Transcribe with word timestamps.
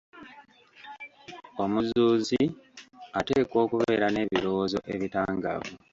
Omuzuuzi 1.63 2.41
ateekwa 3.19 3.57
okubeera 3.65 4.07
n'ebirowoozo 4.11 4.79
ebitangaavu. 4.93 5.73